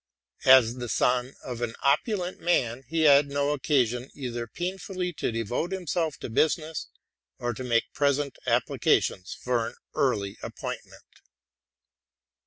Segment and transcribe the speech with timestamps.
[0.47, 5.31] As the son of an opulent man, he had no ocea sion, either painfully to
[5.31, 6.87] devote himself to business,
[7.37, 11.03] or to make pressing applications for an early appointment.